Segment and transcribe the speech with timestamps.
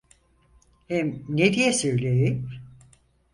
[0.87, 2.49] Hem ne diye söyleyeyim?